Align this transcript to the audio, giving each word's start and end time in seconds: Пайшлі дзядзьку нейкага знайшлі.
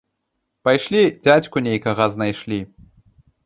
Пайшлі 0.67 1.03
дзядзьку 1.27 1.65
нейкага 1.67 2.11
знайшлі. 2.19 2.61